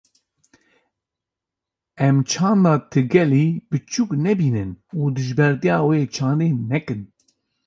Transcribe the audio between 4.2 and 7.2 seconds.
nebînin û dijbertiya wê çandê nekin.